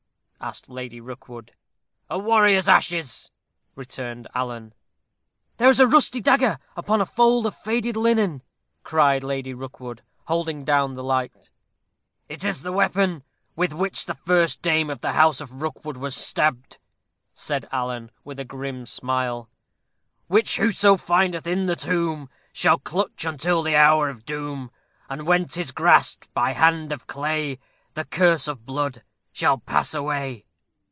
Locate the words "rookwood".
0.99-1.51, 9.53-10.01, 15.61-15.97